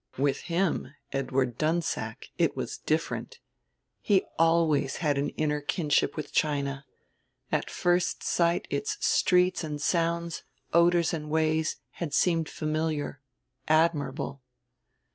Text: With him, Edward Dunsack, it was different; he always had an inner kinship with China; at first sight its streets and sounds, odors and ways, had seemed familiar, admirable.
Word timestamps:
With 0.17 0.39
him, 0.49 0.95
Edward 1.11 1.59
Dunsack, 1.59 2.31
it 2.39 2.57
was 2.57 2.79
different; 2.79 3.37
he 4.01 4.23
always 4.39 4.95
had 4.95 5.19
an 5.19 5.29
inner 5.37 5.61
kinship 5.61 6.15
with 6.15 6.33
China; 6.33 6.87
at 7.51 7.69
first 7.69 8.23
sight 8.23 8.65
its 8.71 8.97
streets 9.05 9.63
and 9.63 9.79
sounds, 9.79 10.41
odors 10.73 11.13
and 11.13 11.29
ways, 11.29 11.75
had 11.91 12.15
seemed 12.15 12.49
familiar, 12.49 13.21
admirable. 13.67 14.41